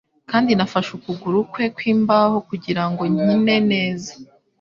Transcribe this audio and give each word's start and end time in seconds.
Kandi 0.31 0.51
nafashe 0.57 0.89
ukuguru 0.97 1.37
kwe 1.51 1.65
kwimbaho 1.75 2.37
kugirango 2.49 3.01
nkine 3.13 3.55
neza. 3.71 4.11